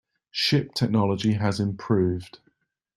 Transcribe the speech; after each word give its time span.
Ship 0.31 0.73
technology 0.73 1.33
has 1.33 1.59
improved. 1.59 2.39